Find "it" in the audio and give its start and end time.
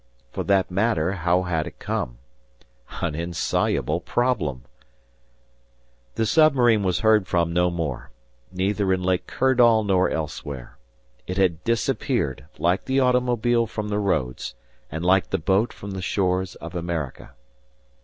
1.67-1.77, 11.27-11.37